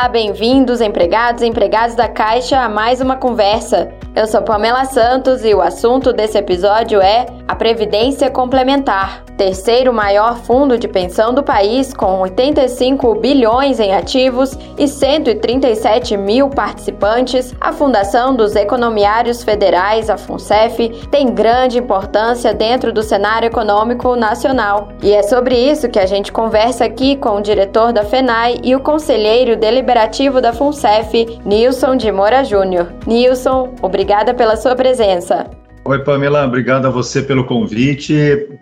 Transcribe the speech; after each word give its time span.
Olá, 0.00 0.08
bem-vindos, 0.08 0.80
empregados 0.80 1.42
e 1.42 1.46
empregadas 1.46 1.94
da 1.94 2.08
Caixa, 2.08 2.58
a 2.58 2.70
mais 2.70 3.02
uma 3.02 3.16
conversa. 3.16 3.90
Eu 4.16 4.26
sou 4.26 4.40
Pamela 4.40 4.86
Santos 4.86 5.44
e 5.44 5.54
o 5.54 5.60
assunto 5.60 6.10
desse 6.10 6.38
episódio 6.38 7.02
é 7.02 7.26
a 7.50 7.54
Previdência 7.56 8.30
Complementar, 8.30 9.24
terceiro 9.36 9.92
maior 9.92 10.36
fundo 10.36 10.78
de 10.78 10.86
pensão 10.86 11.34
do 11.34 11.42
país, 11.42 11.92
com 11.92 12.20
85 12.20 13.16
bilhões 13.16 13.80
em 13.80 13.92
ativos 13.92 14.56
e 14.78 14.86
137 14.86 16.16
mil 16.16 16.48
participantes. 16.48 17.52
A 17.60 17.72
Fundação 17.72 18.36
dos 18.36 18.54
Economiários 18.54 19.42
Federais, 19.42 20.08
a 20.08 20.16
FUNCEF, 20.16 21.08
tem 21.10 21.34
grande 21.34 21.76
importância 21.76 22.54
dentro 22.54 22.92
do 22.92 23.02
cenário 23.02 23.48
econômico 23.48 24.14
nacional. 24.14 24.90
E 25.02 25.12
é 25.12 25.24
sobre 25.24 25.56
isso 25.56 25.88
que 25.88 25.98
a 25.98 26.06
gente 26.06 26.30
conversa 26.30 26.84
aqui 26.84 27.16
com 27.16 27.30
o 27.30 27.42
diretor 27.42 27.92
da 27.92 28.04
FENAI 28.04 28.60
e 28.62 28.76
o 28.76 28.80
conselheiro 28.80 29.56
deliberativo 29.56 30.40
da 30.40 30.52
FUNCEF, 30.52 31.40
Nilson 31.44 31.96
de 31.96 32.12
Moura 32.12 32.44
Júnior. 32.44 32.92
Nilson, 33.04 33.74
obrigada 33.82 34.32
pela 34.32 34.54
sua 34.56 34.76
presença. 34.76 35.50
Oi, 35.90 35.98
Pamela, 36.04 36.46
obrigado 36.46 36.86
a 36.86 36.88
você 36.88 37.20
pelo 37.20 37.42
convite. 37.42 38.14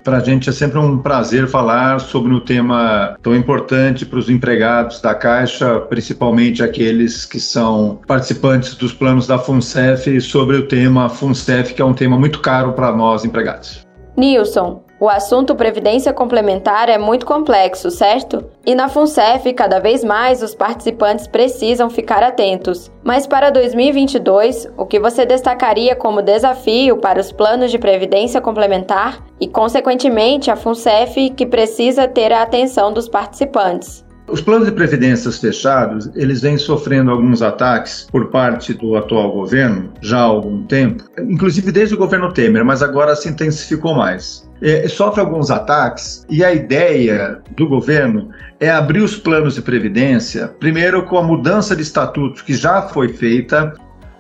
Para 0.02 0.16
a 0.16 0.20
gente 0.20 0.48
é 0.48 0.52
sempre 0.52 0.78
um 0.78 0.96
prazer 0.96 1.46
falar 1.46 2.00
sobre 2.00 2.32
um 2.32 2.40
tema 2.40 3.18
tão 3.22 3.36
importante 3.36 4.06
para 4.06 4.18
os 4.18 4.30
empregados 4.30 5.02
da 5.02 5.14
Caixa, 5.14 5.78
principalmente 5.78 6.62
aqueles 6.62 7.26
que 7.26 7.38
são 7.38 8.00
participantes 8.06 8.74
dos 8.76 8.94
planos 8.94 9.26
da 9.26 9.38
FUNCEF, 9.38 10.18
sobre 10.22 10.56
o 10.56 10.66
tema 10.66 11.10
FUNCEF, 11.10 11.74
que 11.74 11.82
é 11.82 11.84
um 11.84 11.92
tema 11.92 12.18
muito 12.18 12.40
caro 12.40 12.72
para 12.72 12.96
nós 12.96 13.26
empregados. 13.26 13.86
Nilson, 14.16 14.82
o 15.00 15.08
assunto 15.08 15.54
previdência 15.54 16.12
complementar 16.12 16.88
é 16.88 16.98
muito 16.98 17.24
complexo, 17.24 17.90
certo? 17.90 18.44
E 18.66 18.74
na 18.74 18.88
FUNCEF, 18.88 19.52
cada 19.52 19.78
vez 19.78 20.02
mais 20.02 20.42
os 20.42 20.54
participantes 20.54 21.28
precisam 21.28 21.88
ficar 21.88 22.22
atentos. 22.22 22.90
Mas 23.04 23.26
para 23.26 23.50
2022, 23.50 24.68
o 24.76 24.84
que 24.84 24.98
você 24.98 25.24
destacaria 25.24 25.94
como 25.94 26.20
desafio 26.20 26.96
para 26.96 27.20
os 27.20 27.30
planos 27.30 27.70
de 27.70 27.78
previdência 27.78 28.40
complementar 28.40 29.24
e, 29.40 29.46
consequentemente, 29.46 30.50
a 30.50 30.56
FUNCEF 30.56 31.30
que 31.30 31.46
precisa 31.46 32.08
ter 32.08 32.32
a 32.32 32.42
atenção 32.42 32.92
dos 32.92 33.08
participantes? 33.08 34.07
Os 34.28 34.42
planos 34.42 34.66
de 34.66 34.72
previdências 34.72 35.38
fechados, 35.38 36.10
eles 36.14 36.42
vêm 36.42 36.58
sofrendo 36.58 37.10
alguns 37.10 37.40
ataques 37.40 38.06
por 38.10 38.26
parte 38.26 38.74
do 38.74 38.94
atual 38.94 39.32
governo 39.32 39.90
já 40.02 40.18
há 40.18 40.22
algum 40.22 40.64
tempo, 40.64 41.04
inclusive 41.18 41.72
desde 41.72 41.94
o 41.94 41.98
governo 41.98 42.30
Temer, 42.32 42.62
mas 42.62 42.82
agora 42.82 43.16
se 43.16 43.28
intensificou 43.28 43.94
mais. 43.94 44.46
É, 44.60 44.86
sofre 44.88 45.20
alguns 45.20 45.50
ataques 45.50 46.26
e 46.28 46.44
a 46.44 46.52
ideia 46.52 47.40
do 47.56 47.66
governo 47.66 48.28
é 48.60 48.68
abrir 48.68 49.00
os 49.00 49.16
planos 49.16 49.54
de 49.54 49.62
previdência, 49.62 50.48
primeiro 50.60 51.04
com 51.04 51.16
a 51.16 51.22
mudança 51.22 51.74
de 51.74 51.82
estatutos 51.82 52.42
que 52.42 52.54
já 52.54 52.82
foi 52.82 53.08
feita, 53.08 53.72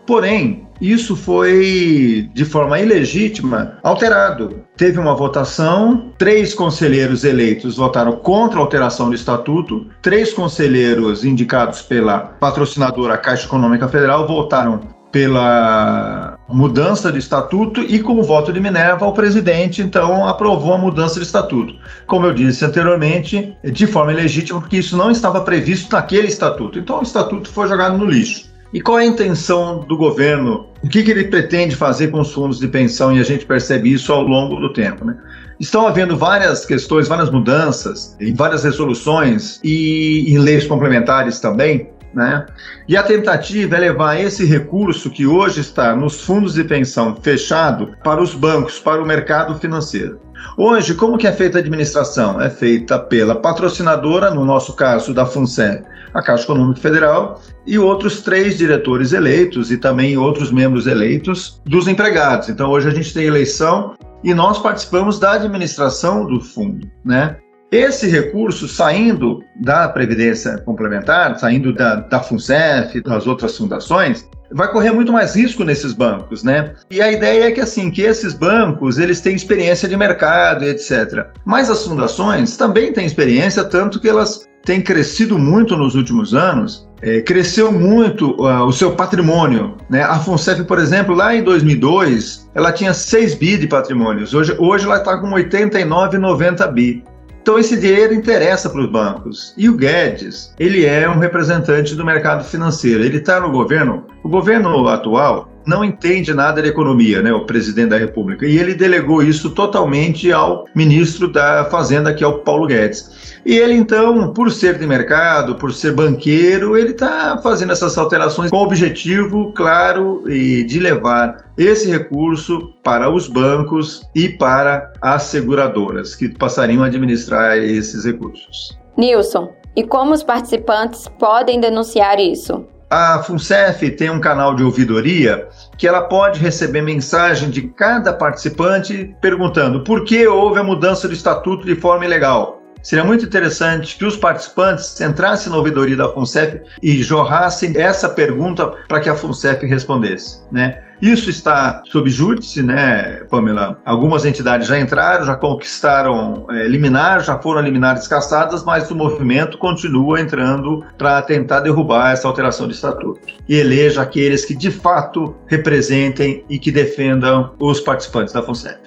porém 0.08 0.66
isso 0.80 1.14
foi, 1.14 2.30
de 2.32 2.44
forma 2.46 2.80
ilegítima, 2.80 3.78
alterado. 3.82 4.64
Teve 4.74 4.98
uma 4.98 5.14
votação, 5.14 6.12
três 6.16 6.54
conselheiros 6.54 7.24
eleitos 7.24 7.76
votaram 7.76 8.12
contra 8.12 8.58
a 8.58 8.62
alteração 8.62 9.10
do 9.10 9.14
estatuto, 9.14 9.86
três 10.00 10.32
conselheiros 10.32 11.24
indicados 11.24 11.82
pela 11.82 12.20
patrocinadora 12.20 13.18
Caixa 13.18 13.44
Econômica 13.44 13.86
Federal 13.86 14.26
votaram 14.26 14.80
pela 15.12 16.38
mudança 16.48 17.10
de 17.10 17.18
estatuto 17.18 17.80
e 17.80 17.98
com 17.98 18.18
o 18.18 18.22
voto 18.22 18.52
de 18.52 18.60
Minerva 18.60 19.06
o 19.06 19.12
presidente 19.12 19.82
então 19.82 20.26
aprovou 20.26 20.74
a 20.74 20.78
mudança 20.78 21.18
de 21.18 21.26
estatuto. 21.26 21.74
Como 22.06 22.26
eu 22.26 22.32
disse 22.32 22.64
anteriormente, 22.64 23.56
de 23.64 23.86
forma 23.86 24.12
ilegítima, 24.12 24.60
porque 24.60 24.78
isso 24.78 24.96
não 24.96 25.10
estava 25.10 25.40
previsto 25.42 25.94
naquele 25.94 26.28
estatuto. 26.28 26.78
Então 26.78 27.00
o 27.00 27.02
estatuto 27.02 27.50
foi 27.50 27.68
jogado 27.68 27.98
no 27.98 28.06
lixo. 28.06 28.47
E 28.72 28.80
qual 28.80 28.98
é 28.98 29.02
a 29.02 29.06
intenção 29.06 29.80
do 29.80 29.96
governo? 29.96 30.66
O 30.82 30.88
que, 30.88 31.02
que, 31.02 31.10
ele 31.10 31.24
pretende 31.24 31.74
fazer 31.74 32.08
com 32.08 32.20
os 32.20 32.32
fundos 32.32 32.58
de 32.58 32.68
pensão? 32.68 33.16
E 33.16 33.20
a 33.20 33.24
gente 33.24 33.46
percebe 33.46 33.92
isso 33.92 34.12
ao 34.12 34.22
longo 34.22 34.56
do 34.56 34.72
tempo. 34.72 35.04
Né? 35.04 35.16
Estão 35.58 35.86
havendo 35.86 36.16
várias 36.16 36.66
questões, 36.66 37.08
várias 37.08 37.30
mudanças 37.30 38.16
em 38.20 38.34
várias 38.34 38.64
resoluções 38.64 39.58
e 39.64 40.26
em 40.28 40.38
leis 40.38 40.66
complementares 40.66 41.40
também. 41.40 41.90
Né? 42.14 42.46
E 42.88 42.96
a 42.96 43.02
tentativa 43.02 43.76
é 43.76 43.80
levar 43.80 44.18
esse 44.18 44.44
recurso 44.44 45.10
que 45.10 45.26
hoje 45.26 45.60
está 45.60 45.94
nos 45.94 46.22
fundos 46.22 46.54
de 46.54 46.64
pensão 46.64 47.14
fechado 47.20 47.94
para 48.02 48.22
os 48.22 48.34
bancos, 48.34 48.78
para 48.78 49.02
o 49.02 49.06
mercado 49.06 49.54
financeiro. 49.58 50.18
Hoje, 50.56 50.94
como 50.94 51.18
que 51.18 51.26
é 51.26 51.32
feita 51.32 51.58
a 51.58 51.60
administração? 51.60 52.40
É 52.40 52.48
feita 52.48 52.98
pela 52.98 53.36
patrocinadora, 53.36 54.30
no 54.30 54.44
nosso 54.44 54.74
caso 54.74 55.12
da 55.12 55.26
FUNCEF, 55.26 55.84
a 56.14 56.22
Caixa 56.22 56.44
Econômica 56.44 56.80
Federal, 56.80 57.40
e 57.66 57.78
outros 57.78 58.22
três 58.22 58.56
diretores 58.56 59.12
eleitos 59.12 59.70
e 59.70 59.76
também 59.76 60.16
outros 60.16 60.50
membros 60.50 60.86
eleitos 60.86 61.60
dos 61.66 61.86
empregados. 61.86 62.48
Então, 62.48 62.70
hoje 62.70 62.88
a 62.88 62.92
gente 62.92 63.12
tem 63.12 63.26
eleição 63.26 63.94
e 64.24 64.32
nós 64.32 64.58
participamos 64.58 65.18
da 65.18 65.32
administração 65.32 66.26
do 66.26 66.40
fundo, 66.40 66.88
né? 67.04 67.36
Esse 67.70 68.08
recurso 68.08 68.66
saindo 68.66 69.44
da 69.60 69.88
Previdência 69.88 70.56
Complementar, 70.58 71.38
saindo 71.38 71.72
da, 71.72 71.96
da 71.96 72.20
FUNCEF, 72.20 73.02
das 73.02 73.26
outras 73.26 73.58
fundações, 73.58 74.26
vai 74.50 74.70
correr 74.72 74.90
muito 74.90 75.12
mais 75.12 75.36
risco 75.36 75.64
nesses 75.64 75.92
bancos, 75.92 76.42
né? 76.42 76.72
E 76.90 77.02
a 77.02 77.12
ideia 77.12 77.44
é 77.44 77.50
que 77.50 77.60
assim, 77.60 77.90
que 77.90 78.00
esses 78.00 78.32
bancos, 78.32 78.98
eles 78.98 79.20
têm 79.20 79.36
experiência 79.36 79.86
de 79.86 79.98
mercado 79.98 80.64
e 80.64 80.68
etc. 80.68 81.26
Mas 81.44 81.68
as 81.68 81.84
fundações 81.84 82.56
também 82.56 82.90
têm 82.90 83.04
experiência, 83.04 83.62
tanto 83.64 84.00
que 84.00 84.08
elas 84.08 84.48
têm 84.64 84.80
crescido 84.80 85.38
muito 85.38 85.76
nos 85.76 85.94
últimos 85.94 86.32
anos, 86.34 86.88
é, 87.02 87.20
cresceu 87.20 87.70
muito 87.70 88.30
uh, 88.42 88.64
o 88.64 88.72
seu 88.72 88.92
patrimônio. 88.92 89.76
Né? 89.90 90.02
A 90.02 90.18
FUNCEF, 90.18 90.64
por 90.64 90.78
exemplo, 90.78 91.14
lá 91.14 91.34
em 91.34 91.42
2002, 91.42 92.50
ela 92.54 92.72
tinha 92.72 92.94
6 92.94 93.34
bi 93.34 93.58
de 93.58 93.66
patrimônios. 93.66 94.32
Hoje, 94.32 94.56
hoje 94.58 94.86
ela 94.86 94.96
está 94.96 95.18
com 95.18 95.30
89, 95.32 96.16
90 96.16 96.66
bi. 96.68 97.04
Então 97.48 97.58
esse 97.58 97.80
dinheiro 97.80 98.12
interessa 98.12 98.68
para 98.68 98.82
os 98.82 98.90
bancos. 98.90 99.54
E 99.56 99.70
o 99.70 99.74
Guedes, 99.74 100.52
ele 100.58 100.84
é 100.84 101.08
um 101.08 101.18
representante 101.18 101.94
do 101.94 102.04
mercado 102.04 102.44
financeiro. 102.44 103.02
Ele 103.02 103.16
está 103.16 103.40
no 103.40 103.50
governo. 103.50 104.04
O 104.22 104.28
governo 104.28 104.86
atual 104.86 105.48
não 105.68 105.84
entende 105.84 106.32
nada 106.32 106.62
de 106.62 106.68
economia, 106.68 107.20
né, 107.20 107.32
o 107.32 107.44
presidente 107.44 107.90
da 107.90 107.98
República. 107.98 108.46
E 108.46 108.58
ele 108.58 108.74
delegou 108.74 109.22
isso 109.22 109.50
totalmente 109.50 110.32
ao 110.32 110.64
ministro 110.74 111.30
da 111.30 111.66
Fazenda, 111.66 112.14
que 112.14 112.24
é 112.24 112.26
o 112.26 112.38
Paulo 112.38 112.66
Guedes. 112.66 113.36
E 113.44 113.56
ele, 113.56 113.74
então, 113.74 114.32
por 114.32 114.50
ser 114.50 114.78
de 114.78 114.86
mercado, 114.86 115.54
por 115.56 115.72
ser 115.72 115.92
banqueiro, 115.92 116.76
ele 116.76 116.90
está 116.90 117.38
fazendo 117.42 117.72
essas 117.72 117.96
alterações 117.98 118.50
com 118.50 118.56
o 118.56 118.62
objetivo 118.62 119.52
claro 119.52 120.24
de 120.26 120.80
levar 120.80 121.44
esse 121.56 121.90
recurso 121.90 122.72
para 122.82 123.10
os 123.10 123.28
bancos 123.28 124.02
e 124.14 124.28
para 124.28 124.92
as 125.02 125.24
seguradoras, 125.24 126.14
que 126.14 126.28
passariam 126.28 126.82
a 126.82 126.86
administrar 126.86 127.58
esses 127.58 128.04
recursos. 128.04 128.78
Nilson, 128.96 129.52
e 129.76 129.84
como 129.84 130.12
os 130.12 130.22
participantes 130.22 131.06
podem 131.18 131.60
denunciar 131.60 132.18
isso? 132.18 132.66
A 132.90 133.22
FUNCEF 133.22 133.90
tem 133.90 134.08
um 134.08 134.18
canal 134.18 134.54
de 134.54 134.62
ouvidoria 134.62 135.46
que 135.76 135.86
ela 135.86 136.00
pode 136.00 136.40
receber 136.40 136.80
mensagem 136.80 137.50
de 137.50 137.62
cada 137.62 138.14
participante 138.14 139.14
perguntando 139.20 139.84
por 139.84 140.04
que 140.04 140.26
houve 140.26 140.58
a 140.58 140.64
mudança 140.64 141.06
do 141.06 141.12
estatuto 141.12 141.66
de 141.66 141.74
forma 141.74 142.06
ilegal. 142.06 142.57
Seria 142.82 143.04
muito 143.04 143.24
interessante 143.24 143.96
que 143.96 144.04
os 144.04 144.16
participantes 144.16 145.00
entrassem 145.00 145.50
na 145.50 145.58
ouvidoria 145.58 145.96
da 145.96 146.08
FUNCEF 146.08 146.62
e 146.82 147.02
jorrassem 147.02 147.76
essa 147.76 148.08
pergunta 148.08 148.66
para 148.86 149.00
que 149.00 149.08
a 149.08 149.14
FUNCEF 149.14 149.66
respondesse, 149.66 150.40
né? 150.50 150.82
Isso 151.00 151.30
está 151.30 151.80
sob 151.86 152.10
júdice, 152.10 152.60
né, 152.60 153.22
Pamela? 153.30 153.80
Algumas 153.84 154.24
entidades 154.24 154.66
já 154.66 154.78
entraram, 154.80 155.24
já 155.24 155.36
conquistaram 155.36 156.46
é, 156.50 156.66
liminar, 156.66 157.22
já 157.22 157.38
foram 157.38 157.60
liminares 157.60 158.08
cassadas, 158.08 158.64
mas 158.64 158.90
o 158.90 158.96
movimento 158.96 159.58
continua 159.58 160.20
entrando 160.20 160.84
para 160.96 161.22
tentar 161.22 161.60
derrubar 161.60 162.12
essa 162.12 162.26
alteração 162.26 162.66
de 162.66 162.74
estatuto 162.74 163.20
e 163.48 163.54
eleja 163.54 164.02
aqueles 164.02 164.44
que 164.44 164.56
de 164.56 164.72
fato 164.72 165.36
representem 165.46 166.44
e 166.48 166.58
que 166.58 166.72
defendam 166.72 167.54
os 167.60 167.80
participantes 167.80 168.34
da 168.34 168.42
FUNCEF. 168.42 168.78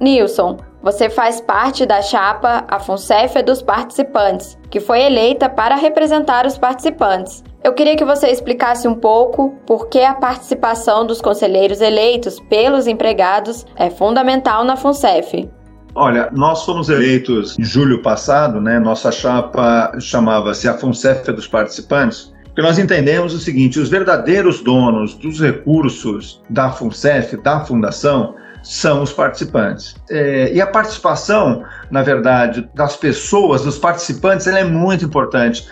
Nilson, 0.00 0.58
você 0.82 1.08
faz 1.08 1.40
parte 1.40 1.86
da 1.86 2.02
chapa 2.02 2.64
A 2.68 2.80
FUNCEF 2.80 3.40
dos 3.42 3.62
participantes, 3.62 4.58
que 4.68 4.80
foi 4.80 5.02
eleita 5.02 5.48
para 5.48 5.76
representar 5.76 6.44
os 6.44 6.58
participantes. 6.58 7.44
Eu 7.62 7.72
queria 7.72 7.96
que 7.96 8.04
você 8.04 8.26
explicasse 8.28 8.88
um 8.88 8.94
pouco 8.94 9.54
por 9.64 9.88
que 9.88 10.00
a 10.00 10.14
participação 10.14 11.06
dos 11.06 11.20
conselheiros 11.20 11.80
eleitos 11.80 12.40
pelos 12.40 12.88
empregados 12.88 13.64
é 13.76 13.88
fundamental 13.88 14.64
na 14.64 14.76
FUNCEF. 14.76 15.48
Olha, 15.94 16.28
nós 16.32 16.64
fomos 16.64 16.88
eleitos 16.88 17.56
em 17.58 17.62
julho 17.62 18.02
passado, 18.02 18.60
né? 18.60 18.80
Nossa 18.80 19.12
chapa 19.12 19.92
chamava-se 20.00 20.66
a 20.68 20.76
FUNCEF 20.76 21.30
dos 21.30 21.46
participantes, 21.46 22.32
porque 22.46 22.62
nós 22.62 22.78
entendemos 22.78 23.34
o 23.34 23.38
seguinte: 23.38 23.78
os 23.78 23.90
verdadeiros 23.90 24.60
donos 24.62 25.14
dos 25.14 25.38
recursos 25.40 26.42
da 26.50 26.70
FUNCEF, 26.70 27.36
da 27.36 27.60
fundação, 27.60 28.34
são 28.62 29.02
os 29.02 29.12
participantes. 29.12 29.96
É, 30.10 30.52
e 30.52 30.60
a 30.60 30.66
participação, 30.66 31.64
na 31.90 32.02
verdade, 32.02 32.68
das 32.74 32.96
pessoas, 32.96 33.62
dos 33.62 33.78
participantes, 33.78 34.46
ela 34.46 34.60
é 34.60 34.64
muito 34.64 35.04
importante 35.04 35.66